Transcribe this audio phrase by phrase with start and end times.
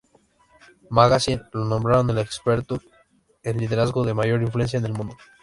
[0.89, 2.81] Magazine" lo nombraron el experto
[3.43, 5.15] en Liderazgo de mayor influencia en el mundo.